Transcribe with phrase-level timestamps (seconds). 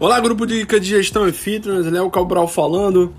[0.00, 3.12] Olá, grupo de Dica de Gestão e Fitness, Léo Cabral falando.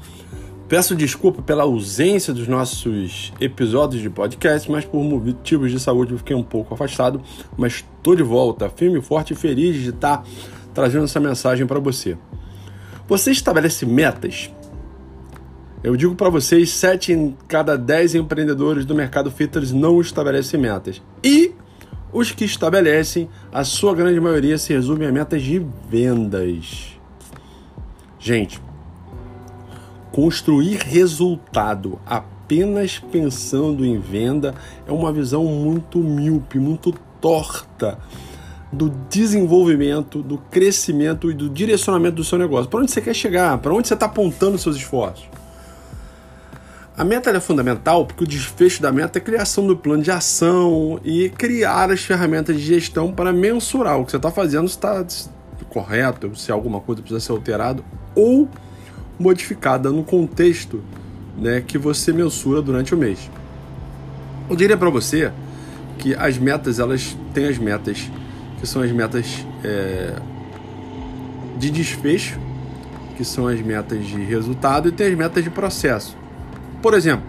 [0.70, 6.18] Peço desculpa pela ausência dos nossos episódios de podcast, mas por motivos de saúde eu
[6.18, 7.22] fiquei um pouco afastado,
[7.58, 10.24] mas estou de volta, firme, forte e feliz de estar
[10.74, 12.18] trazendo essa mensagem para você.
[13.10, 14.50] Você estabelece metas?
[15.84, 21.02] Eu digo para vocês, 7 em cada 10 empreendedores do mercado fitness não estabelecem metas.
[21.22, 21.54] E
[22.12, 26.98] os que estabelecem, a sua grande maioria se resume a metas de vendas.
[28.20, 28.62] Gente,
[30.12, 34.56] construir resultado apenas pensando em venda
[34.88, 38.00] é uma visão muito míope, muito torta
[38.72, 42.70] do desenvolvimento, do crescimento e do direcionamento do seu negócio.
[42.70, 43.58] Para onde você quer chegar?
[43.58, 45.28] Para onde você está apontando seus esforços?
[47.00, 50.12] A meta é fundamental porque o desfecho da meta é a criação do plano de
[50.12, 54.76] ação e criar as ferramentas de gestão para mensurar o que você está fazendo, se
[54.76, 55.06] está
[55.70, 58.50] correto, se alguma coisa precisa ser alterado ou
[59.18, 60.84] modificada no contexto
[61.38, 63.32] né, que você mensura durante o mês.
[64.50, 65.32] Eu diria para você
[66.00, 68.12] que as metas, elas têm as metas
[68.60, 70.16] que são as metas é,
[71.58, 72.38] de desfecho,
[73.16, 76.19] que são as metas de resultado, e tem as metas de processo.
[76.82, 77.28] Por exemplo,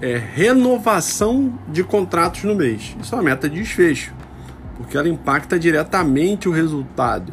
[0.00, 2.96] é, renovação de contratos no mês.
[3.00, 4.12] Isso é uma meta de desfecho,
[4.76, 7.32] porque ela impacta diretamente o resultado.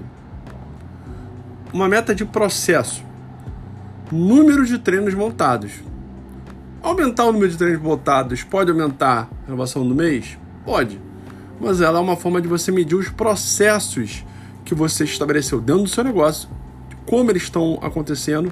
[1.73, 3.03] Uma meta de processo.
[4.11, 5.71] Número de treinos montados.
[6.81, 10.37] Aumentar o número de treinos montados pode aumentar a renovação do mês?
[10.65, 10.99] Pode.
[11.59, 14.25] Mas ela é uma forma de você medir os processos
[14.65, 16.49] que você estabeleceu dentro do seu negócio,
[17.05, 18.51] como eles estão acontecendo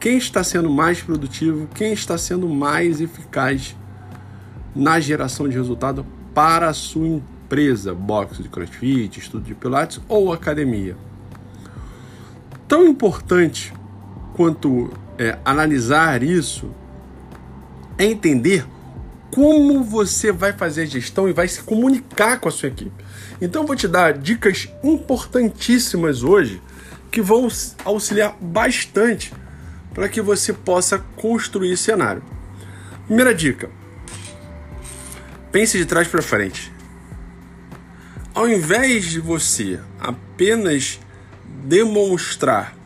[0.00, 3.76] quem está sendo mais produtivo, quem está sendo mais eficaz
[4.74, 10.32] na geração de resultado para a sua empresa, box de crossfit, estudo de pilates ou
[10.32, 10.96] academia.
[12.68, 13.72] Tão importante
[14.34, 16.70] quanto é, analisar isso
[17.96, 18.64] é entender
[19.32, 22.92] como você vai fazer a gestão e vai se comunicar com a sua equipe.
[23.40, 26.62] Então eu vou te dar dicas importantíssimas hoje
[27.10, 27.48] que vão
[27.84, 29.32] auxiliar bastante
[29.98, 32.22] para que você possa construir cenário.
[33.06, 33.68] Primeira dica:
[35.50, 36.72] pense de trás para frente.
[38.32, 41.00] Ao invés de você apenas
[41.64, 42.76] demonstrar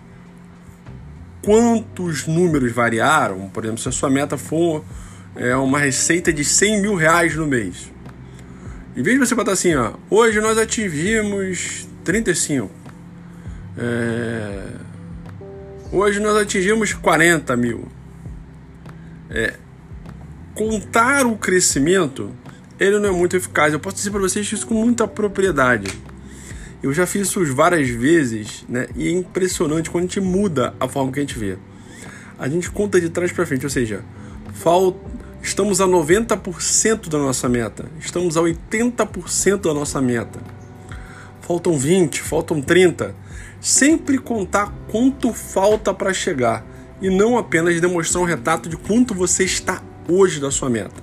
[1.43, 4.83] quantos números variaram, por exemplo, se a sua meta for
[5.37, 7.93] é, uma receita de 100 mil reais no mês,
[8.97, 12.71] em vez de você botar assim, ó, hoje nós atingimos 35,
[13.77, 14.92] é,
[15.95, 17.87] Hoje nós atingimos 40 mil.
[19.29, 19.53] É,
[20.55, 22.33] contar o crescimento,
[22.81, 23.75] ele não é muito eficaz.
[23.75, 25.93] Eu posso dizer para vocês isso com muita propriedade.
[26.83, 28.87] Eu já fiz isso várias vezes, né?
[28.97, 31.59] E é impressionante quando a gente muda a forma que a gente vê.
[32.39, 34.03] A gente conta de trás para frente, ou seja,
[34.55, 34.99] falta,
[35.43, 40.41] estamos a 90% da nossa meta, estamos a 80% da nossa meta.
[41.43, 43.15] Faltam 20, faltam 30
[43.63, 46.67] sempre contar quanto falta para chegar
[47.01, 51.01] e não apenas demonstrar um retrato de quanto você está hoje da sua meta.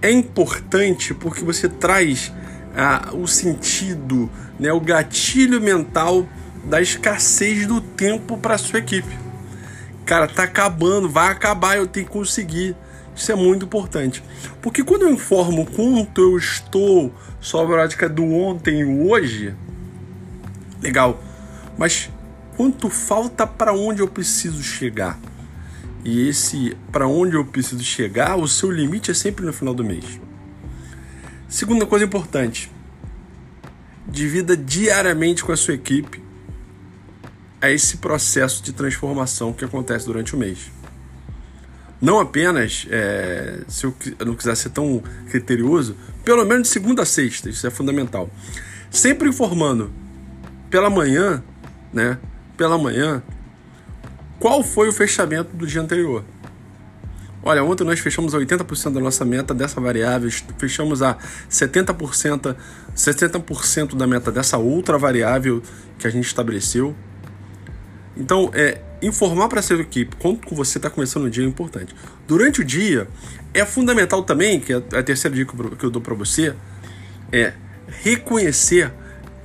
[0.00, 2.32] É importante porque você traz
[2.74, 6.26] ah, o sentido, né, o gatilho mental
[6.64, 9.29] da escassez do tempo para sua equipe.
[10.10, 12.74] Cara, tá acabando, vai acabar, eu tenho que conseguir.
[13.14, 14.24] Isso é muito importante.
[14.60, 19.54] Porque quando eu informo quanto eu estou sobre a ótica do ontem e hoje,
[20.82, 21.22] legal.
[21.78, 22.10] Mas
[22.56, 25.16] quanto falta para onde eu preciso chegar?
[26.04, 29.84] E esse para onde eu preciso chegar, o seu limite é sempre no final do
[29.84, 30.20] mês.
[31.48, 32.68] Segunda coisa importante:
[34.08, 36.20] divida diariamente com a sua equipe
[37.60, 40.70] a esse processo de transformação que acontece durante o mês.
[42.00, 43.94] Não apenas, é, se eu
[44.24, 45.94] não quiser ser tão criterioso,
[46.24, 48.30] pelo menos de segunda a sexta, isso é fundamental.
[48.90, 49.92] Sempre informando
[50.70, 51.42] pela manhã,
[51.92, 52.18] né?
[52.56, 53.22] Pela manhã,
[54.38, 56.24] qual foi o fechamento do dia anterior?
[57.42, 61.16] Olha, ontem nós fechamos a 80% da nossa meta dessa variável, fechamos a
[61.50, 62.54] 70%,
[62.94, 65.62] 70% da meta dessa outra variável
[65.98, 66.94] que a gente estabeleceu.
[68.20, 71.94] Então, é, informar para a sua equipe quanto você está começando o dia é importante.
[72.28, 73.08] Durante o dia,
[73.54, 76.54] é fundamental também, que é a terceira dica que eu dou para você,
[77.32, 77.54] é
[78.02, 78.92] reconhecer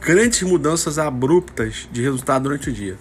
[0.02, 2.98] grandes mudanças abruptas de resultado durante o dia.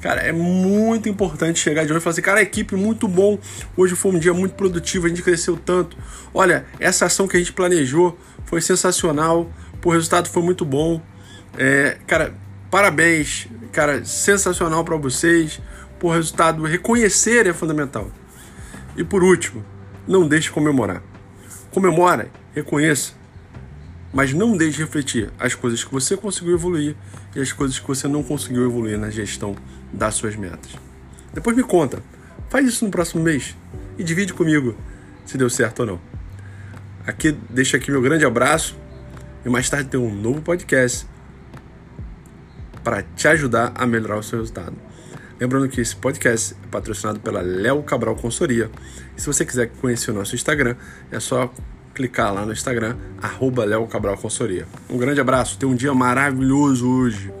[0.00, 3.38] Cara, é muito importante chegar de novo e falar assim, cara, a equipe muito bom.
[3.76, 5.96] Hoje foi um dia muito produtivo, a gente cresceu tanto.
[6.34, 9.48] Olha, essa ação que a gente planejou foi sensacional,
[9.84, 11.00] o resultado foi muito bom.
[11.56, 12.34] É, cara,
[12.70, 15.60] Parabéns, cara, sensacional para vocês.
[15.98, 18.10] Por resultado, reconhecer é fundamental.
[18.96, 19.64] E por último,
[20.06, 21.02] não deixe de comemorar.
[21.70, 23.12] Comemora, reconheça,
[24.12, 26.96] mas não deixe de refletir as coisas que você conseguiu evoluir
[27.34, 29.54] e as coisas que você não conseguiu evoluir na gestão
[29.92, 30.72] das suas metas.
[31.32, 32.02] Depois me conta,
[32.48, 33.56] faz isso no próximo mês
[33.98, 34.76] e divide comigo
[35.24, 36.00] se deu certo ou não.
[37.06, 38.76] Aqui deixo aqui meu grande abraço
[39.44, 41.06] e mais tarde tem um novo podcast
[42.90, 44.74] para te ajudar a melhorar o seu resultado.
[45.38, 48.68] Lembrando que esse podcast é patrocinado pela Léo Cabral Consultoria.
[49.16, 50.74] E se você quiser conhecer o nosso Instagram,
[51.08, 51.54] é só
[51.94, 54.66] clicar lá no Instagram, arroba Léo Cabral Consultoria.
[54.88, 57.32] Um grande abraço, tenha um dia maravilhoso hoje.